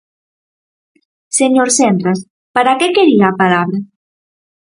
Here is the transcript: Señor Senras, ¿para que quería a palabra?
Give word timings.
Señor 1.39 1.69
Senras, 1.77 2.19
¿para 2.55 2.77
que 2.79 2.93
quería 2.95 3.25
a 3.29 3.37
palabra? 3.41 3.77